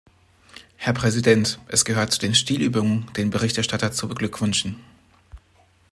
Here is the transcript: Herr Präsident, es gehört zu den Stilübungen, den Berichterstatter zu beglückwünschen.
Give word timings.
Herr 0.77 0.93
Präsident, 0.93 1.59
es 1.67 1.85
gehört 1.85 2.11
zu 2.11 2.17
den 2.19 2.33
Stilübungen, 2.33 3.05
den 3.17 3.29
Berichterstatter 3.29 3.91
zu 3.91 4.07
beglückwünschen. 4.07 4.77